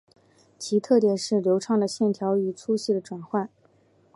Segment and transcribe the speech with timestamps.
[0.57, 3.47] 其特点是流畅的线条与粗细的转换。